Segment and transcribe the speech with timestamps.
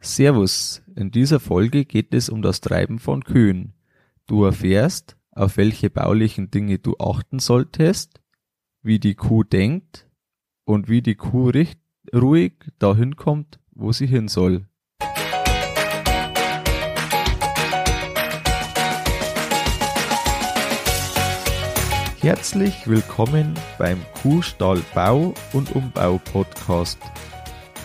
[0.00, 3.74] Servus, in dieser Folge geht es um das Treiben von Kühen.
[4.26, 8.20] Du erfährst, auf welche baulichen Dinge du achten solltest,
[8.80, 10.08] wie die Kuh denkt
[10.64, 11.80] und wie die Kuh richt
[12.14, 14.66] ruhig dahin kommt, wo sie hin soll.
[22.20, 26.98] Herzlich willkommen beim Kuhstall Bau und Umbau Podcast.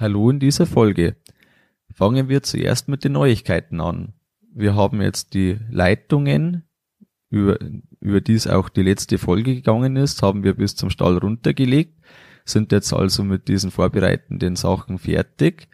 [0.00, 1.16] Hallo in dieser Folge.
[1.92, 4.12] Fangen wir zuerst mit den Neuigkeiten an.
[4.54, 6.62] Wir haben jetzt die Leitungen,
[7.30, 7.58] über,
[7.98, 11.98] über die es auch die letzte Folge gegangen ist, haben wir bis zum Stall runtergelegt,
[12.44, 15.66] sind jetzt also mit diesen vorbereitenden Sachen fertig.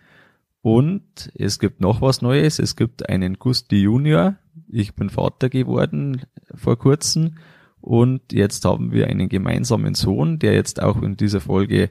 [0.62, 2.58] Und es gibt noch was Neues.
[2.58, 4.36] Es gibt einen Gusti Junior.
[4.68, 6.22] Ich bin Vater geworden
[6.54, 7.36] vor kurzem.
[7.82, 11.90] Und jetzt haben wir einen gemeinsamen Sohn, der jetzt auch in dieser Folge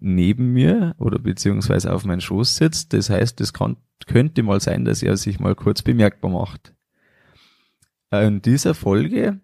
[0.00, 2.92] neben mir oder beziehungsweise auf meinen Schoß sitzt.
[2.92, 6.74] Das heißt, es kann, könnte mal sein, dass er sich mal kurz bemerkbar macht.
[8.10, 9.40] In dieser Folge,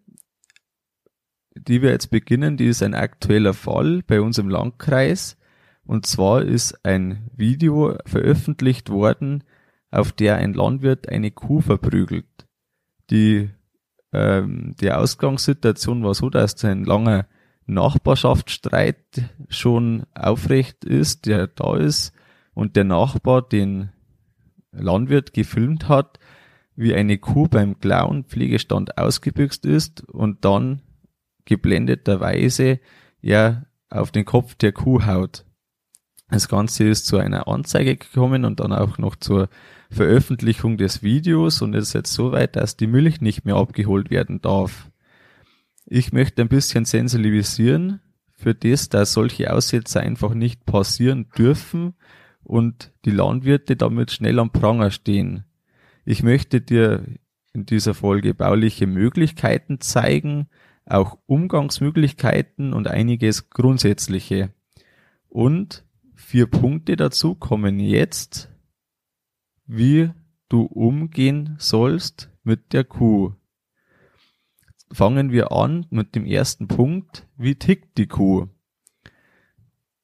[1.54, 5.36] die wir jetzt beginnen, die ist ein aktueller Fall bei uns im Landkreis.
[5.84, 9.44] Und zwar ist ein Video veröffentlicht worden,
[9.90, 12.26] auf der ein Landwirt eine Kuh verprügelt.
[13.10, 13.50] Die,
[14.12, 17.26] ähm, die Ausgangssituation war so, dass ein langer
[17.66, 22.12] Nachbarschaftsstreit schon aufrecht ist, der da ist
[22.54, 23.90] und der Nachbar den
[24.72, 26.18] Landwirt gefilmt hat,
[26.76, 30.82] wie eine Kuh beim Klauenpflegestand ausgebüxt ist und dann
[31.44, 32.80] geblendeterweise
[33.20, 35.44] ja auf den Kopf der Kuh haut.
[36.28, 39.48] Das Ganze ist zu einer Anzeige gekommen und dann auch noch zur
[39.90, 44.10] Veröffentlichung des Videos und es ist jetzt so weit, dass die Milch nicht mehr abgeholt
[44.10, 44.90] werden darf.
[45.88, 48.00] Ich möchte ein bisschen sensibilisieren
[48.32, 51.94] für das, dass solche Aussätze einfach nicht passieren dürfen
[52.42, 55.44] und die Landwirte damit schnell am Pranger stehen.
[56.04, 57.04] Ich möchte dir
[57.52, 60.48] in dieser Folge bauliche Möglichkeiten zeigen,
[60.84, 64.52] auch Umgangsmöglichkeiten und einiges Grundsätzliche.
[65.28, 68.50] Und vier Punkte dazu kommen jetzt,
[69.66, 70.10] wie
[70.48, 73.34] du umgehen sollst mit der Kuh
[74.92, 77.26] fangen wir an mit dem ersten Punkt.
[77.36, 78.48] Wie tickt die Kuh?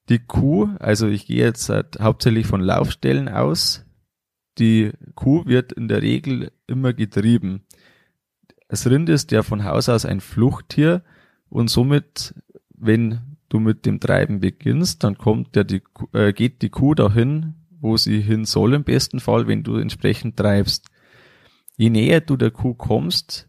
[0.08, 3.86] Die Kuh, also ich gehe jetzt halt hauptsächlich von Laufstellen aus.
[4.58, 7.64] Die Kuh wird in der Regel immer getrieben.
[8.68, 11.02] Das Rind ist ja von Haus aus ein Fluchttier
[11.48, 12.34] und somit,
[12.74, 15.82] wenn du mit dem Treiben beginnst, dann kommt ja die,
[16.12, 20.36] äh, geht die Kuh dahin, wo sie hin soll im besten Fall, wenn du entsprechend
[20.36, 20.88] treibst.
[21.76, 23.48] Je näher du der Kuh kommst,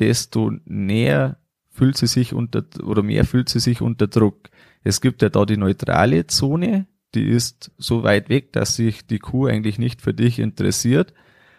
[0.00, 1.38] desto näher
[1.70, 4.50] fühlt sie sich unter oder mehr fühlt sie sich unter Druck.
[4.82, 9.18] Es gibt ja da die neutrale Zone, die ist so weit weg, dass sich die
[9.18, 11.12] Kuh eigentlich nicht für dich interessiert.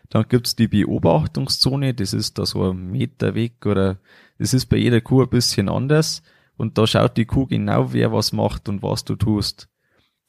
[0.09, 3.99] Dann gibt's die Beobachtungszone, das ist da so ein Meter weg oder
[4.37, 6.21] das ist bei jeder Kuh ein bisschen anders.
[6.57, 9.69] Und da schaut die Kuh genau, wer was macht und was du tust.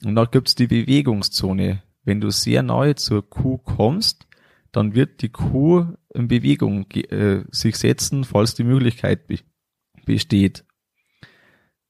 [0.05, 1.83] Und dann gibt's die Bewegungszone.
[2.05, 4.27] Wenn du sehr nahe zur Kuh kommst,
[4.73, 9.39] dann wird die Kuh in Bewegung äh, sich setzen, falls die Möglichkeit be
[10.05, 10.65] besteht.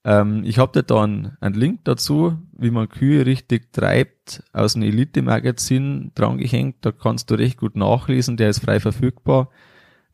[0.05, 4.89] Ähm, ich habe dir dann einen Link dazu, wie man Kühe richtig treibt, aus einem
[4.91, 6.77] Elite-Magazin drangehängt.
[6.85, 9.49] Da kannst du recht gut nachlesen, der ist frei verfügbar.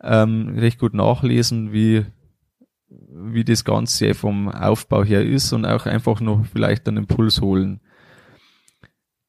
[0.00, 2.04] Ähm, recht gut nachlesen, wie,
[2.88, 7.80] wie das Ganze vom Aufbau her ist und auch einfach noch vielleicht einen Impuls holen.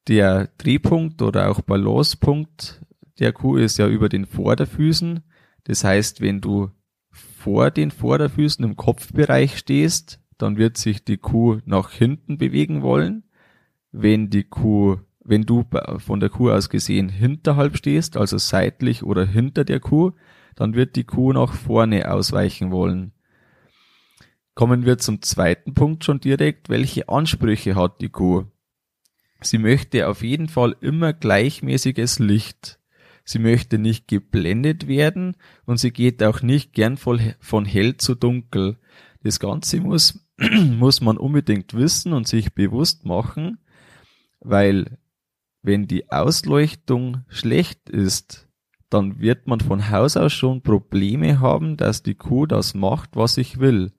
[0.06, 2.82] Der Drehpunkt oder auch Balancepunkt
[3.20, 5.20] der Kuh ist ja über den Vorderfüßen.
[5.64, 6.70] Das heißt, wenn du
[7.10, 13.24] vor den Vorderfüßen im Kopfbereich stehst, dann wird sich die Kuh nach hinten bewegen wollen.
[13.92, 15.64] Wenn die Kuh, wenn du
[15.98, 20.12] von der Kuh aus gesehen hinterhalb stehst, also seitlich oder hinter der Kuh,
[20.56, 23.12] dann wird die Kuh nach vorne ausweichen wollen.
[24.54, 26.68] Kommen wir zum zweiten Punkt schon direkt.
[26.68, 28.44] Welche Ansprüche hat die Kuh?
[29.40, 32.79] Sie möchte auf jeden Fall immer gleichmäßiges Licht.
[33.30, 38.76] Sie möchte nicht geblendet werden und sie geht auch nicht gern von hell zu dunkel.
[39.22, 40.26] Das Ganze muss,
[40.76, 43.58] muss man unbedingt wissen und sich bewusst machen,
[44.40, 44.98] weil
[45.62, 48.48] wenn die Ausleuchtung schlecht ist,
[48.88, 53.36] dann wird man von Haus aus schon Probleme haben, dass die Kuh das macht, was
[53.36, 53.92] ich will.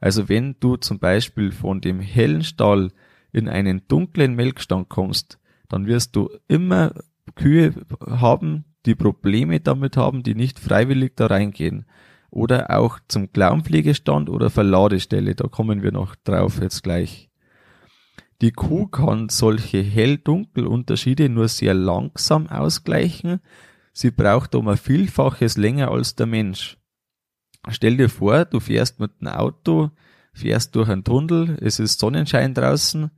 [0.00, 2.92] Also wenn du zum Beispiel von dem hellen Stall
[3.32, 5.38] in einen dunklen Melkstand kommst,
[5.68, 6.94] dann wirst du immer
[7.34, 11.86] Kühe haben, die Probleme damit haben, die nicht freiwillig da reingehen.
[12.30, 17.30] Oder auch zum Klauenpflegestand oder Verladestelle, da kommen wir noch drauf jetzt gleich.
[18.40, 23.40] Die Kuh kann solche Hell-Dunkel-Unterschiede nur sehr langsam ausgleichen.
[23.92, 26.78] Sie braucht um ein Vielfaches länger als der Mensch.
[27.68, 29.90] Stell dir vor, du fährst mit dem Auto,
[30.32, 33.10] fährst durch einen Tunnel, es ist Sonnenschein draußen,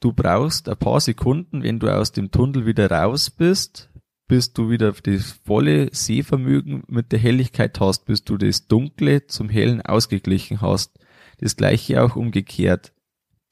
[0.00, 3.90] du brauchst ein paar Sekunden, wenn du aus dem Tunnel wieder raus bist,
[4.28, 9.48] bis du wieder das volle Sehvermögen mit der Helligkeit hast, bis du das Dunkle zum
[9.48, 10.98] Hellen ausgeglichen hast.
[11.38, 12.92] Das gleiche auch umgekehrt.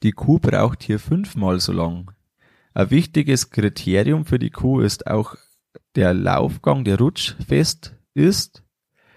[0.03, 2.11] Die Kuh braucht hier fünfmal so lang.
[2.73, 5.35] Ein wichtiges Kriterium für die Kuh ist auch
[5.95, 8.63] der Laufgang, der rutschfest ist.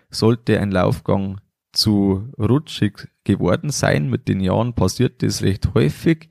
[0.08, 1.40] Sollte ein Laufgang
[1.72, 6.28] zu rutschig geworden sein, mit den Jahren passiert das recht häufig,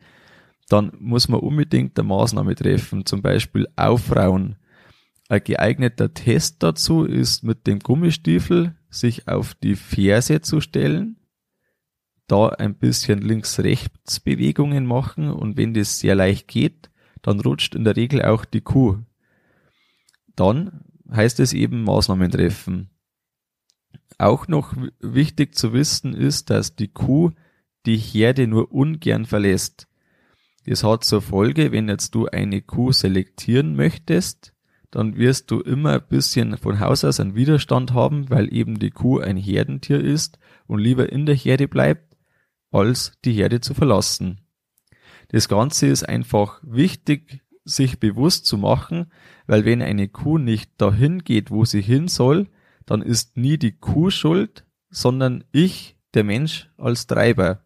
[0.67, 4.57] dann muss man unbedingt eine Maßnahme treffen, zum Beispiel aufrauen.
[5.29, 11.17] Ein geeigneter Test dazu ist mit dem Gummistiefel sich auf die Ferse zu stellen,
[12.25, 16.89] da ein bisschen links-rechts Bewegungen machen und wenn das sehr leicht geht,
[17.21, 18.97] dann rutscht in der Regel auch die Kuh.
[20.35, 22.89] Dann heißt es eben Maßnahmen treffen.
[24.17, 27.33] Auch noch wichtig zu wissen ist, dass die Kuh
[27.85, 29.87] die Herde nur ungern verlässt.
[30.65, 34.55] Das hat zur Folge, wenn jetzt du eine Kuh selektieren möchtest,
[34.91, 38.91] dann wirst du immer ein bisschen von Haus aus einen Widerstand haben, weil eben die
[38.91, 42.15] Kuh ein Herdentier ist und lieber in der Herde bleibt,
[42.71, 44.41] als die Herde zu verlassen.
[45.29, 49.11] Das Ganze ist einfach wichtig, sich bewusst zu machen,
[49.45, 52.47] weil wenn eine Kuh nicht dahin geht, wo sie hin soll,
[52.85, 57.63] dann ist nie die Kuh schuld, sondern ich, der Mensch, als Treiber.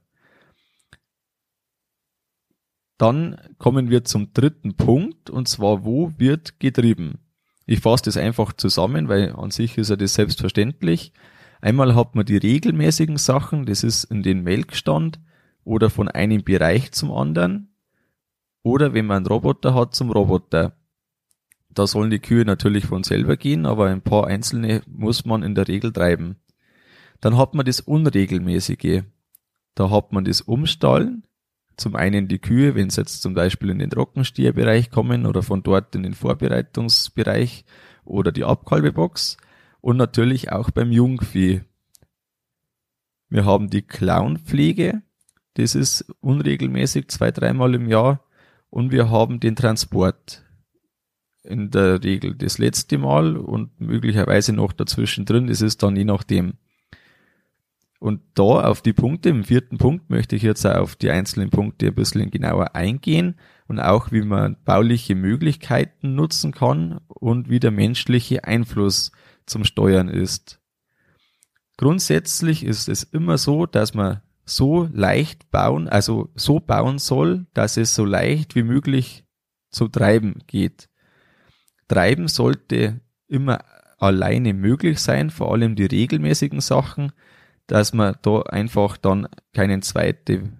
[2.97, 7.19] Dann kommen wir zum dritten Punkt, und zwar, wo wird getrieben?
[7.65, 11.13] Ich fasse das einfach zusammen, weil an sich ist ja das selbstverständlich.
[11.61, 15.19] Einmal hat man die regelmäßigen Sachen, das ist in den Melkstand
[15.63, 17.73] oder von einem Bereich zum anderen.
[18.63, 20.77] Oder wenn man einen Roboter hat, zum Roboter.
[21.69, 25.55] Da sollen die Kühe natürlich von selber gehen, aber ein paar einzelne muss man in
[25.55, 26.37] der Regel treiben.
[27.19, 29.03] Dann hat man das Unregelmäßige.
[29.75, 31.23] Da hat man das Umstallen,
[31.77, 35.63] zum einen die Kühe, wenn sie jetzt zum Beispiel in den Trockenstierbereich kommen oder von
[35.63, 37.65] dort in den Vorbereitungsbereich
[38.05, 39.37] oder die Abkalbebox
[39.81, 41.61] und natürlich auch beim Jungvieh.
[43.29, 45.01] Wir haben die Clownpflege,
[45.55, 48.23] das ist unregelmäßig zwei, dreimal im Jahr
[48.69, 50.43] und wir haben den Transport
[51.43, 56.05] in der Regel das letzte Mal und möglicherweise noch dazwischen drin, das ist dann je
[56.05, 56.53] nachdem.
[58.03, 61.87] Und da auf die Punkte, im vierten Punkt möchte ich jetzt auf die einzelnen Punkte
[61.87, 63.35] ein bisschen genauer eingehen
[63.69, 69.13] und auch wie man bauliche Möglichkeiten nutzen kann und wie der menschliche Einfluss
[69.45, 70.59] zum Steuern ist.
[71.77, 77.77] Grundsätzlich ist es immer so, dass man so leicht bauen, also so bauen soll, dass
[77.77, 79.23] es so leicht wie möglich
[79.69, 80.89] zu treiben geht.
[81.87, 83.59] Treiben sollte immer
[83.97, 87.13] alleine möglich sein, vor allem die regelmäßigen Sachen,
[87.67, 90.51] dass man da einfach dann keine zweite,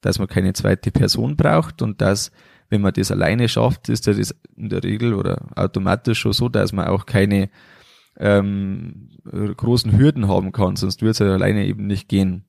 [0.00, 2.32] dass man keine zweite Person braucht und dass,
[2.70, 6.72] wenn man das alleine schafft, ist das in der Regel oder automatisch schon so, dass
[6.72, 7.50] man auch keine
[8.18, 9.10] ähm,
[9.56, 12.44] großen Hürden haben kann, sonst würde es ja alleine eben nicht gehen.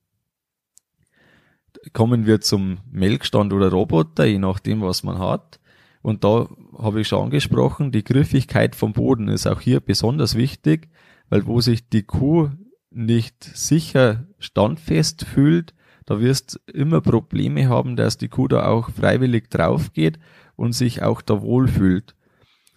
[1.92, 5.60] Kommen wir zum Melkstand oder Roboter, je nachdem, was man hat.
[6.02, 10.88] Und da habe ich schon angesprochen, die Griffigkeit vom Boden ist auch hier besonders wichtig,
[11.28, 12.50] weil wo sich die Kuh
[12.90, 15.74] nicht sicher standfest fühlt,
[16.06, 20.18] da wirst immer Probleme haben, dass die Kuh da auch freiwillig drauf geht
[20.56, 22.16] und sich auch da wohlfühlt.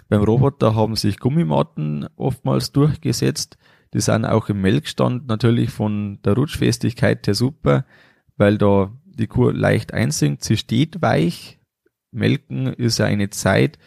[0.09, 3.57] Beim Roboter haben sich Gummimatten oftmals durchgesetzt.
[3.93, 7.85] Die sind auch im Melkstand natürlich von der Rutschfestigkeit her super,
[8.37, 10.43] weil da die Kuh leicht einsinkt.
[10.43, 11.59] Sie steht weich.
[12.11, 13.79] Melken ist ja eine Zeit,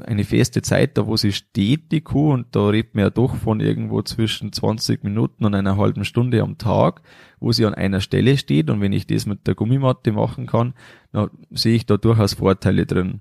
[0.00, 3.36] eine feste Zeit, da wo sie steht, die Kuh, und da redet man ja doch
[3.36, 7.02] von irgendwo zwischen 20 Minuten und einer halben Stunde am Tag,
[7.40, 10.74] wo sie an einer Stelle steht, und wenn ich das mit der Gummimatte machen kann,
[11.12, 13.20] dann sehe ich da durchaus Vorteile drin.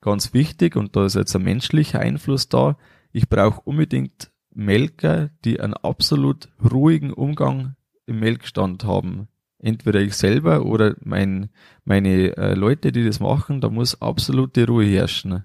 [0.00, 2.76] Ganz wichtig, und da ist jetzt ein menschlicher Einfluss da,
[3.12, 7.76] ich brauche unbedingt Melker, die einen absolut ruhigen Umgang
[8.06, 9.28] im Melkstand haben.
[9.58, 11.48] entweder ich selber oder mein,
[11.84, 15.44] meine äh, Leute, die das machen, da muss absolute Ruhe herrschen.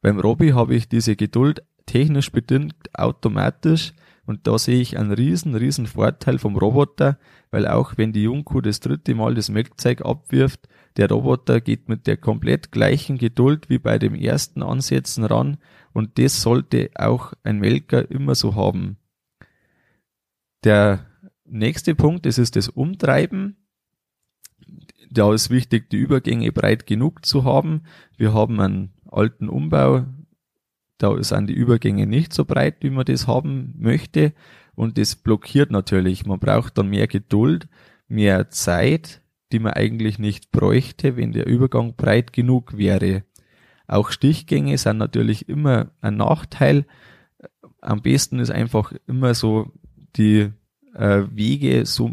[0.00, 3.92] Beim Robby habe ich diese Geduld technisch bedingt automatisch
[4.26, 7.18] und da sehe ich einen riesen, riesen Vorteil vom Roboter,
[7.50, 12.06] weil auch wenn die Jungkuh das dritte Mal das Melkzeug abwirft, der Roboter geht mit
[12.06, 15.58] der komplett gleichen Geduld wie bei dem ersten Ansetzen ran
[15.92, 18.96] und das sollte auch ein Melker immer so haben.
[20.64, 21.06] Der
[21.44, 23.56] nächste Punkt, das ist das Umtreiben.
[25.10, 27.82] Da ist wichtig, die Übergänge breit genug zu haben.
[28.16, 30.04] Wir haben einen alten Umbau,
[30.98, 34.32] da sind die Übergänge nicht so breit, wie man das haben möchte.
[34.74, 36.26] Und das blockiert natürlich.
[36.26, 37.68] Man braucht dann mehr Geduld,
[38.08, 39.22] mehr Zeit,
[39.52, 43.24] die man eigentlich nicht bräuchte, wenn der Übergang breit genug wäre.
[43.86, 46.86] Auch Stichgänge sind natürlich immer ein Nachteil.
[47.80, 49.72] Am besten ist einfach immer so
[50.16, 50.50] die
[50.94, 52.12] äh, Wege so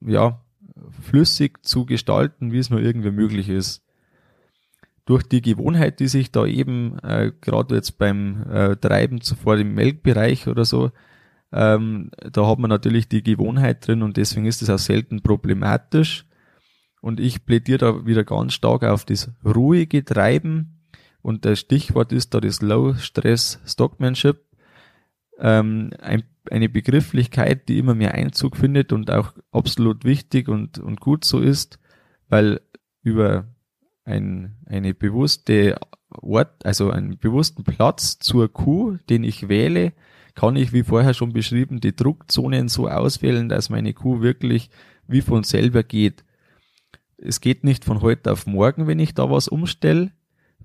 [0.00, 0.42] ja
[1.00, 3.81] flüssig zu gestalten, wie es nur irgendwie möglich ist.
[5.04, 9.74] Durch die Gewohnheit, die sich da eben äh, gerade jetzt beim äh, Treiben zuvor im
[9.74, 10.92] Melkbereich oder so,
[11.52, 16.26] ähm, da hat man natürlich die Gewohnheit drin und deswegen ist es auch selten problematisch.
[17.00, 20.84] Und ich plädiere da wieder ganz stark auf das ruhige Treiben.
[21.20, 24.40] Und das Stichwort ist da das Low Stress Stockmanship.
[25.38, 31.00] Ähm, ein eine Begrifflichkeit, die immer mehr Einzug findet und auch absolut wichtig und, und
[31.00, 31.78] gut so ist,
[32.28, 32.60] weil
[33.02, 33.46] über
[34.04, 35.78] ein, eine bewusste
[36.10, 39.92] Ort, also einen bewussten Platz zur Kuh, den ich wähle,
[40.34, 44.70] kann ich, wie vorher schon beschrieben, die Druckzonen so auswählen, dass meine Kuh wirklich
[45.06, 46.24] wie von selber geht.
[47.18, 50.10] Es geht nicht von heute auf morgen, wenn ich da was umstelle,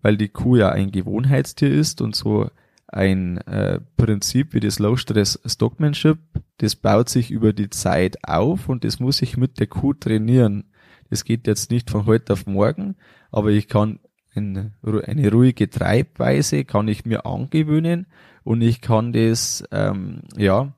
[0.01, 2.49] weil die Kuh ja ein Gewohnheitstier ist und so
[2.87, 6.17] ein äh, Prinzip wie das Low Stress Stockmanship,
[6.57, 10.63] das baut sich über die Zeit auf und das muss ich mit der Kuh trainieren.
[11.09, 12.95] Das geht jetzt nicht von heute auf morgen,
[13.31, 13.99] aber ich kann
[14.35, 18.07] eine, eine ruhige Treibweise kann ich mir angewöhnen
[18.43, 20.73] und ich kann das ähm, ja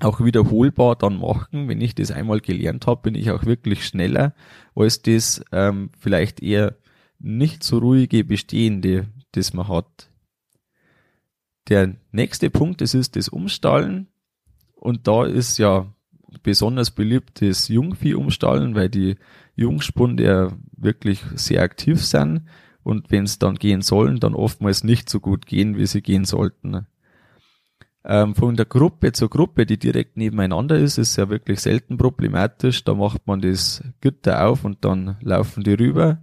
[0.00, 1.68] auch wiederholbar dann machen.
[1.68, 4.34] Wenn ich das einmal gelernt habe, bin ich auch wirklich schneller
[4.74, 6.76] als das ähm, vielleicht eher
[7.18, 10.10] nicht so ruhige Bestehende, das man hat.
[11.68, 14.08] Der nächste Punkt, das ist das Umstallen.
[14.74, 15.92] Und da ist ja
[16.42, 19.16] besonders beliebt das Jungvieh-Umstallen, weil die
[19.58, 22.42] Jungspunde ja wirklich sehr aktiv sind
[22.82, 26.24] und wenn es dann gehen sollen, dann oftmals nicht so gut gehen, wie sie gehen
[26.24, 26.86] sollten.
[28.04, 32.84] Ähm, von der Gruppe zur Gruppe, die direkt nebeneinander ist, ist ja wirklich selten problematisch.
[32.84, 36.22] Da macht man das Gitter auf und dann laufen die rüber.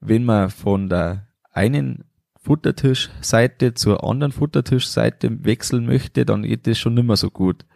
[0.00, 2.04] Wenn man von der einen
[2.40, 7.66] Futtertischseite zur anderen Futtertischseite wechseln möchte, dann geht das schon nimmer so gut.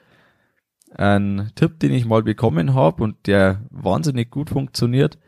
[0.94, 5.18] Ein Tipp, den ich mal bekommen habe und der wahnsinnig gut funktioniert,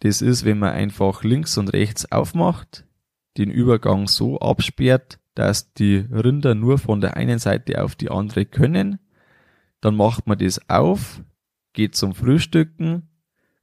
[0.00, 2.84] das ist, wenn man einfach links und rechts aufmacht,
[3.38, 8.46] den Übergang so absperrt, dass die Rinder nur von der einen Seite auf die andere
[8.46, 8.98] können.
[9.80, 11.22] Dann macht man das auf,
[11.72, 13.08] geht zum Frühstücken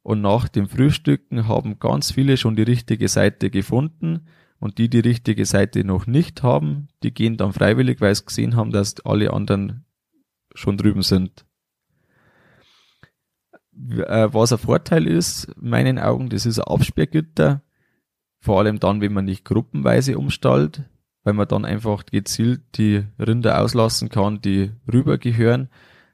[0.03, 4.27] und nach dem Frühstücken haben ganz viele schon die richtige Seite gefunden
[4.59, 8.55] und die die richtige Seite noch nicht haben, die gehen dann freiwillig, weil sie gesehen
[8.55, 9.85] haben, dass alle anderen
[10.53, 11.45] schon drüben sind.
[13.75, 17.63] Äh, was ein Vorteil ist, in meinen Augen, das ist ein Absperrgitter,
[18.39, 20.83] vor allem dann, wenn man nicht gruppenweise umstallt,
[21.23, 25.69] weil man dann einfach gezielt die Rinder auslassen kann, die rübergehören.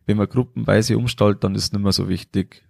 [0.06, 2.68] Wenn man gruppenweise umstallt, dann ist es nicht mehr so wichtig.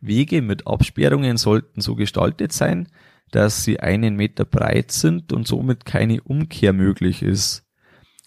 [0.00, 2.88] Wege mit Absperrungen sollten so gestaltet sein,
[3.30, 7.63] dass sie einen Meter breit sind und somit keine Umkehr möglich ist.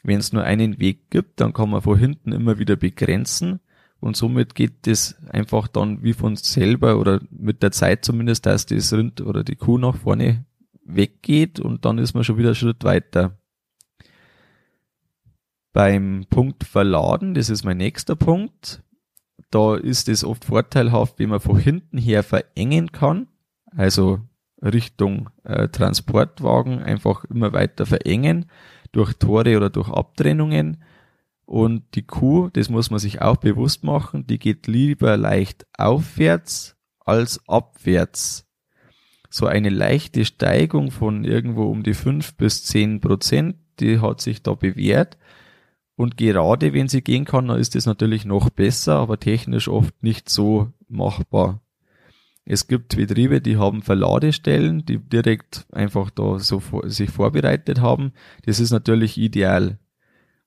[0.07, 3.59] Wenn es nur einen Weg gibt, dann kann man von hinten immer wieder begrenzen
[3.99, 8.65] und somit geht das einfach dann wie von selber oder mit der Zeit zumindest, dass
[8.65, 10.45] das Rind oder die Kuh nach vorne
[10.85, 13.37] weggeht und dann ist man schon wieder einen Schritt weiter.
[15.73, 18.81] Beim Punkt Verladen, das ist mein nächster Punkt,
[19.51, 23.27] da ist es oft vorteilhaft, wenn man von hinten her verengen kann.
[23.75, 24.21] Also
[24.63, 28.45] Richtung äh, Transportwagen einfach immer weiter verengen
[28.91, 30.83] durch Tore oder durch Abtrennungen.
[31.45, 36.75] Und die Kuh, das muss man sich auch bewusst machen, die geht lieber leicht aufwärts
[36.99, 38.45] als abwärts.
[39.29, 44.43] So eine leichte Steigung von irgendwo um die fünf bis zehn Prozent, die hat sich
[44.43, 45.17] da bewährt.
[45.95, 50.03] Und gerade wenn sie gehen kann, dann ist das natürlich noch besser, aber technisch oft
[50.03, 51.61] nicht so machbar.
[52.49, 58.13] Es gibt Betriebe, die haben Verladestellen, die direkt einfach da so vor, sich vorbereitet haben.
[58.45, 59.79] Das ist natürlich ideal.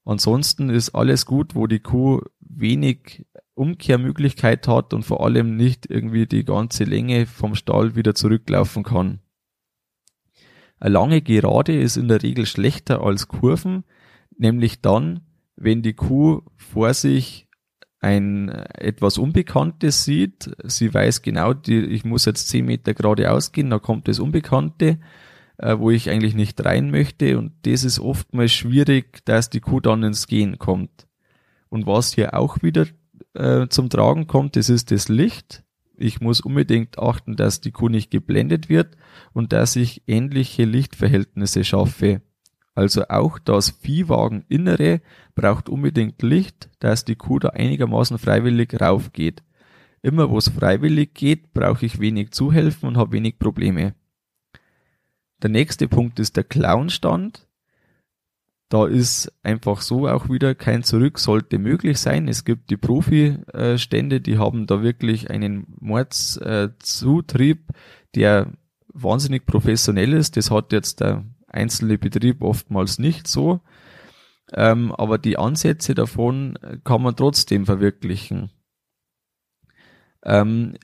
[0.06, 6.26] Ansonsten ist alles gut, wo die Kuh wenig Umkehrmöglichkeit hat und vor allem nicht irgendwie
[6.26, 9.20] die ganze Länge vom Stall wieder zurücklaufen kann.
[10.78, 13.84] Eine lange Gerade ist in der Regel schlechter als Kurven,
[14.38, 15.20] nämlich dann,
[15.54, 17.49] wenn die Kuh vor sich
[18.00, 23.70] ein etwas Unbekanntes sieht, sie weiß genau, die, ich muss jetzt zehn Meter geradeaus gehen,
[23.70, 24.98] da kommt das Unbekannte,
[25.58, 29.80] äh, wo ich eigentlich nicht rein möchte und das ist oftmals schwierig, dass die Kuh
[29.80, 31.06] dann ins Gehen kommt.
[31.68, 32.86] Und was hier auch wieder
[33.34, 35.62] äh, zum Tragen kommt, das ist das Licht.
[35.96, 38.96] Ich muss unbedingt achten, dass die Kuh nicht geblendet wird
[39.34, 42.22] und dass ich ähnliche Lichtverhältnisse schaffe.
[42.74, 45.00] Also auch das Viehwageninnere
[45.34, 49.42] braucht unbedingt Licht, dass die Kuh da einigermaßen freiwillig raufgeht.
[50.02, 53.94] Immer wo es freiwillig geht, brauche ich wenig Zuhelfen und habe wenig Probleme.
[55.42, 57.46] Der nächste Punkt ist der Clownstand.
[58.68, 62.28] Da ist einfach so auch wieder kein Zurück sollte möglich sein.
[62.28, 67.66] Es gibt die Profi-Stände, die haben da wirklich einen Mordszutrieb,
[68.14, 68.52] der
[68.92, 70.36] wahnsinnig professionell ist.
[70.36, 73.60] Das hat jetzt der einzelne Betrieb oftmals nicht so.
[74.52, 78.50] Ähm, aber die Ansätze davon kann man trotzdem verwirklichen.
[80.24, 80.76] Ähm,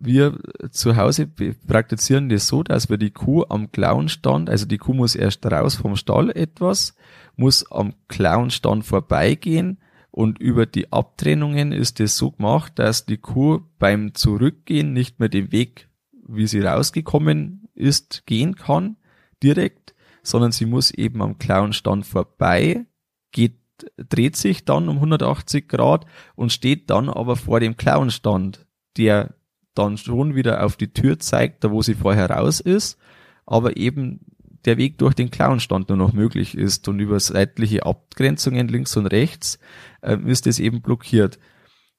[0.00, 0.38] wir
[0.70, 1.28] zu Hause
[1.66, 5.74] praktizieren das so, dass wir die Kuh am Klauenstand, also die Kuh muss erst raus
[5.74, 6.94] vom Stall etwas,
[7.36, 9.78] muss am Klauenstand vorbeigehen
[10.10, 15.28] und über die Abtrennungen ist es so gemacht, dass die Kuh beim Zurückgehen nicht mehr
[15.28, 15.88] den Weg,
[16.26, 18.96] wie sie rausgekommen ist, gehen kann,
[19.42, 22.86] direkt, sondern sie muss eben am Klauenstand vorbei,
[23.32, 23.58] geht,
[23.96, 28.66] dreht sich dann um 180 Grad und steht dann aber vor dem Klauenstand,
[28.96, 29.34] der
[29.74, 32.98] dann schon wieder auf die Tür zeigt, da wo sie vorher raus ist,
[33.46, 34.20] aber eben
[34.64, 39.06] der Weg durch den Klauenstand nur noch möglich ist und über seitliche Abgrenzungen links und
[39.06, 39.58] rechts
[40.02, 41.38] äh, ist es eben blockiert.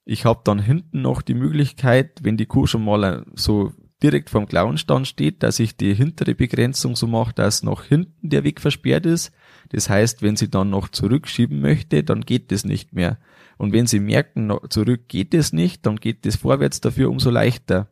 [0.05, 4.47] Ich habe dann hinten noch die Möglichkeit, wenn die Kuh schon mal so direkt vom
[4.47, 9.05] Klauenstand steht, dass ich die hintere Begrenzung so mache, dass noch hinten der Weg versperrt
[9.05, 9.31] ist.
[9.69, 13.17] Das heißt, wenn sie dann noch zurückschieben möchte, dann geht das nicht mehr.
[13.57, 17.89] Und wenn Sie merken, zurück geht es nicht, dann geht es vorwärts dafür umso leichter.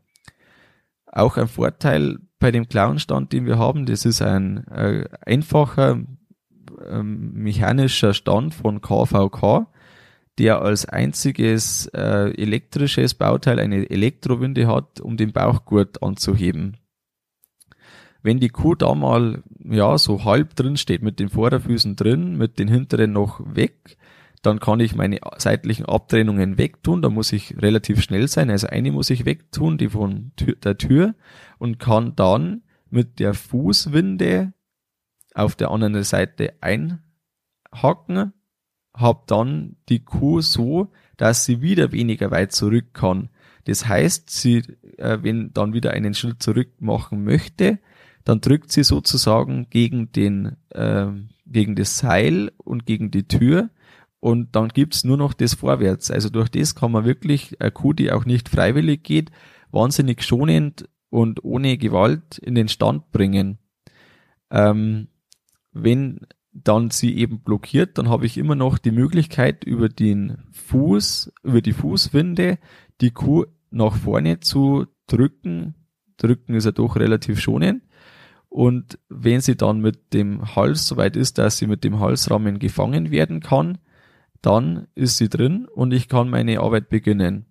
[1.05, 5.99] Auch ein Vorteil bei dem Klauenstand, den wir haben, das ist ein äh, einfacher
[6.89, 9.67] äh, mechanischer Stand von KVK,
[10.37, 16.77] der als einziges äh, elektrisches Bauteil eine Elektrowinde hat, um den Bauchgurt anzuheben.
[18.21, 22.59] Wenn die Kuh da mal ja so halb drin steht, mit den Vorderfüßen drin, mit
[22.59, 23.97] den hinteren noch weg,
[24.41, 28.91] dann kann ich meine seitlichen Abtrennungen wegtun, da muss ich relativ schnell sein, also eine
[28.91, 30.31] muss ich wegtun, die von
[30.63, 31.15] der Tür
[31.57, 34.53] und kann dann mit der Fußwinde
[35.33, 38.33] auf der anderen Seite einhaken,
[38.97, 43.29] hab dann die Kuh so, dass sie wieder weniger weit zurück kann.
[43.65, 44.63] Das heißt, sie,
[44.97, 47.79] äh, wenn dann wieder einen Schritt zurück machen möchte,
[48.23, 51.07] dann drückt sie sozusagen gegen den, äh,
[51.45, 53.69] gegen das Seil und gegen die Tür
[54.19, 56.11] und dann gibt's nur noch das Vorwärts.
[56.11, 59.31] Also durch das kann man wirklich eine Kuh, die auch nicht freiwillig geht,
[59.71, 63.59] wahnsinnig schonend und ohne Gewalt in den Stand bringen.
[64.49, 65.07] Ähm,
[65.71, 66.21] wenn
[66.63, 71.61] dann sie eben blockiert, dann habe ich immer noch die Möglichkeit über den Fuß, über
[71.61, 72.57] die Fußwinde
[73.01, 75.75] die Kuh nach vorne zu drücken.
[76.17, 77.83] Drücken ist ja doch relativ schonend.
[78.49, 83.11] Und wenn sie dann mit dem Hals soweit ist, dass sie mit dem Halsrahmen gefangen
[83.11, 83.77] werden kann,
[84.41, 87.45] dann ist sie drin und ich kann meine Arbeit beginnen.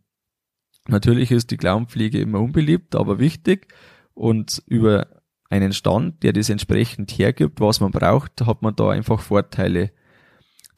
[0.88, 3.69] Natürlich ist die Klauenpflege immer unbeliebt, aber wichtig
[4.14, 5.07] und über
[5.48, 9.92] einen Stand, der das entsprechend hergibt, was man braucht, hat man da einfach Vorteile.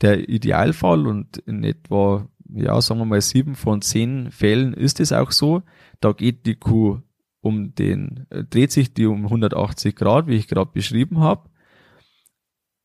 [0.01, 5.13] Der Idealfall und in etwa, ja, sagen wir mal sieben von zehn Fällen ist es
[5.13, 5.63] auch so,
[6.01, 7.01] da geht die Kuh
[7.41, 11.51] um den, äh, dreht sich die um 180 Grad, wie ich gerade beschrieben habe,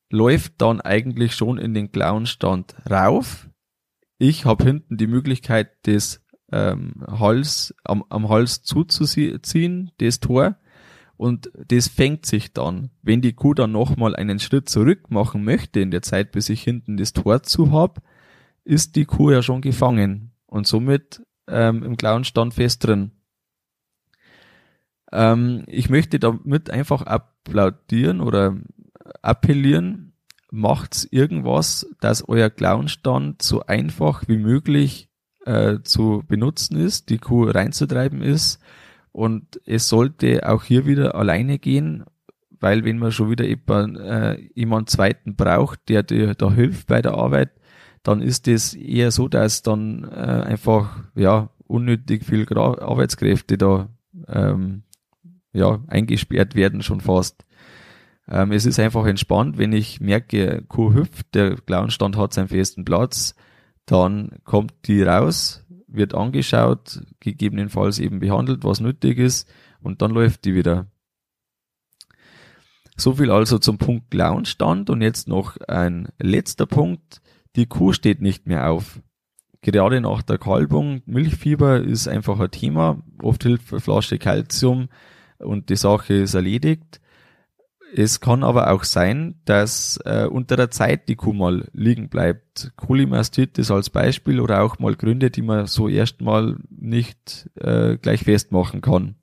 [0.09, 3.49] läuft dann eigentlich schon in den Clownstand rauf.
[4.17, 10.57] Ich habe hinten die Möglichkeit, das ähm, Hals am, am Hals zuzuziehen, das Tor,
[11.23, 12.89] und das fängt sich dann.
[13.01, 16.61] Wenn die Kuh dann nochmal einen Schritt zurück machen möchte in der Zeit, bis ich
[16.61, 18.01] hinten das Tor zu hab,
[18.65, 23.11] ist die Kuh ja schon gefangen und somit ähm, im Clownstand fest drin.
[25.13, 28.57] Ähm, ich möchte damit einfach applaudieren oder
[29.21, 30.17] appellieren,
[30.51, 35.07] macht's irgendwas, dass euer Clownstand so einfach wie möglich
[35.45, 38.59] äh, zu benutzen ist, die Kuh reinzutreiben ist.
[39.13, 42.03] Und es sollte auch hier wieder alleine gehen,
[42.59, 47.13] weil wenn man schon wieder jemand, äh, zweiten braucht, der dir da hilft bei der
[47.13, 47.51] Arbeit,
[48.01, 53.89] dann ist es eher so, dass dann äh, einfach ja unnötig viel Arbeitskräfte da
[54.27, 54.83] ähm,
[55.53, 57.45] ja eingesperrt werden schon fast.
[58.27, 62.83] Ähm, es ist einfach entspannt, wenn ich merke, Kuh hüpft, der Klauenstand hat seinen festen
[62.83, 63.35] Platz,
[63.85, 69.47] dann kommt die raus, wird angeschaut, gegebenenfalls eben behandelt, was nötig ist,
[69.81, 70.87] und dann läuft die wieder.
[72.95, 77.21] So viel also zum Punkt Klauenstand und jetzt noch ein letzter Punkt.
[77.55, 79.01] Die Kuh steht nicht mehr auf.
[79.61, 83.01] Gerade nach der Kalbung, Milchfieber ist einfach ein Thema.
[83.21, 84.89] Oft hilft eine Flasche Calcium
[85.39, 86.99] und die Sache ist erledigt.
[87.95, 92.71] Es kann aber auch sein, dass äh, unter der Zeit die Kuh mal liegen bleibt.
[92.75, 98.81] Cholecystitis als Beispiel oder auch mal Gründe, die man so erstmal nicht äh, gleich festmachen
[98.81, 99.15] kann.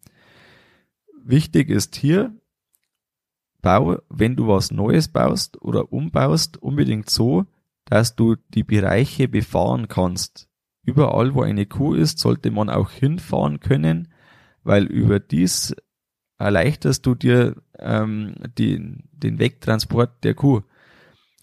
[1.24, 2.32] Wichtig ist hier,
[3.60, 7.46] bau, wenn du was Neues baust oder umbaust, unbedingt so,
[7.86, 10.48] dass du die Bereiche befahren kannst.
[10.84, 14.12] Überall, wo eine Kuh ist, sollte man auch hinfahren können,
[14.62, 15.74] weil über dies
[16.40, 20.62] erleichterst du dir ähm, die, den Wegtransport der Kuh.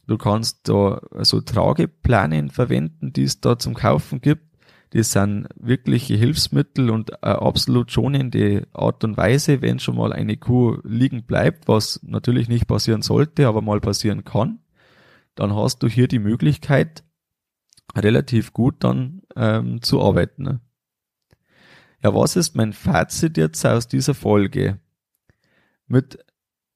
[0.08, 4.44] Du kannst da so Trageplanen verwenden, die es da zum Kaufen gibt.
[4.92, 10.38] Das sind wirkliche Hilfsmittel und eine absolut schonende Art und Weise, wenn schon mal eine
[10.38, 14.60] Kuh liegen bleibt, was natürlich nicht passieren sollte, aber mal passieren kann.
[15.36, 17.04] Dann hast du hier die Möglichkeit,
[17.96, 20.44] relativ gut dann ähm, zu arbeiten.
[20.44, 20.62] Ne?
[22.02, 24.80] Ja, was ist mein Fazit jetzt aus dieser Folge?
[25.88, 26.19] Mit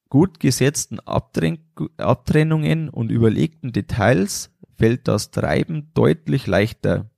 [0.09, 1.59] gut gesetzten Abtren
[1.97, 7.09] Abtrennungen und überlegten Details fällt das Treiben deutlich leichter.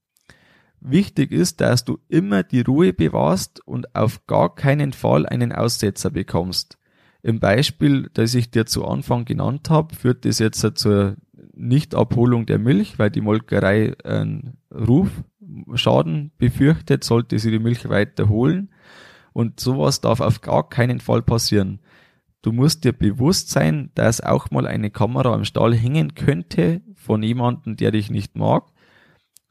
[0.80, 6.10] Wichtig ist, dass du immer die Ruhe bewahrst und auf gar keinen Fall einen Aussetzer
[6.10, 6.78] bekommst.
[7.22, 11.16] Im Beispiel, das ich dir zu Anfang genannt habe, führt das jetzt zur
[11.54, 18.70] Nichtabholung der Milch, weil die Molkerei einen Rufschaden befürchtet, sollte sie die Milch weiter holen.
[19.32, 21.80] Und sowas darf auf gar keinen Fall passieren.
[22.44, 27.24] Du musst dir bewusst sein, dass auch mal eine Kamera im Stall hängen könnte von
[27.24, 28.66] jemandem, der dich nicht mag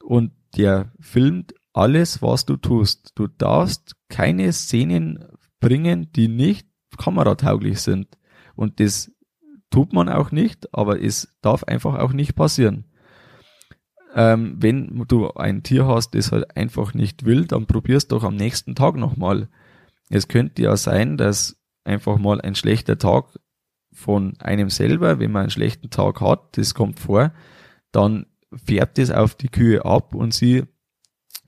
[0.03, 3.13] und der filmt alles, was du tust.
[3.15, 5.25] Du darfst keine Szenen
[5.59, 8.15] bringen, die nicht kameratauglich sind.
[8.55, 9.11] Und das
[9.71, 12.85] tut man auch nicht, aber es darf einfach auch nicht passieren.
[14.13, 18.35] Ähm, wenn du ein Tier hast, das halt einfach nicht will, dann probier's doch am
[18.35, 19.49] nächsten Tag nochmal.
[20.11, 23.39] Es könnte ja sein, dass einfach mal ein schlechter Tag
[23.91, 27.33] von einem selber, wenn man einen schlechten Tag hat, das kommt vor,
[27.91, 28.25] dann
[28.65, 30.63] färbt es auf die Kühe ab und sie,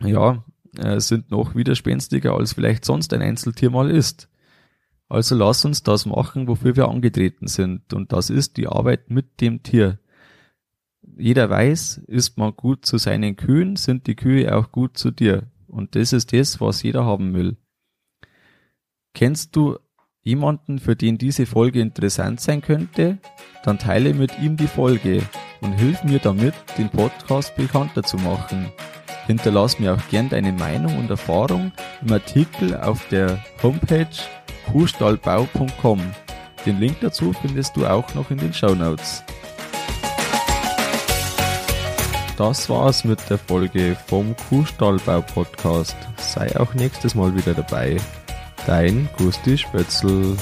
[0.02, 0.43] ja,
[0.78, 4.30] äh, sind noch widerspenstiger als vielleicht sonst ein Einzeltier mal ist.
[5.08, 7.93] Also lass uns das machen, wofür wir angetreten sind.
[7.93, 10.00] Und das ist die Arbeit mit dem Tier.
[11.17, 15.52] Jeder weiß, ist man gut zu seinen Kühen, sind die Kühe auch gut zu dir.
[15.67, 17.58] Und das ist das, was jeder haben will.
[19.13, 19.78] Kennst du
[20.25, 23.19] jemanden, für den diese Folge interessant sein könnte?
[23.63, 25.21] Dann teile mit ihm die Folge
[25.61, 28.65] und hilf mir damit, den Podcast bekannter zu machen.
[29.27, 34.07] Hinterlass mir auch gern deine Meinung und Erfahrung im Artikel auf der Homepage
[34.71, 36.01] kuhstallbau.com.
[36.65, 39.23] Den Link dazu findest du auch noch in den Show Notes.
[42.38, 45.95] Das war's mit der Folge vom Kuhstallbau Podcast.
[46.17, 47.97] Sei auch nächstes Mal wieder dabei.
[48.65, 50.36] Dein Gusti Spötzl.